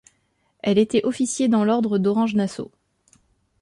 [0.63, 2.71] Elle était officier dans l'ordre d'Orange Nassau.